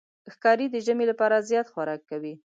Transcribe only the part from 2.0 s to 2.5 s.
کوي.